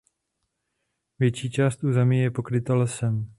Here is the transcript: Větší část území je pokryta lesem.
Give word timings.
Větší 1.19 1.49
část 1.51 1.83
území 1.83 2.19
je 2.19 2.31
pokryta 2.31 2.75
lesem. 2.75 3.29